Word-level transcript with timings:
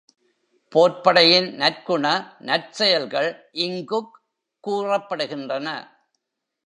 போர்ப் 0.71 1.03
படையின் 1.03 1.55
நற்குண 1.55 2.05
நற்செயல்கள் 2.39 3.29
இங்குக் 3.51 4.21
கூறப்படுகின்றன. 4.67 5.67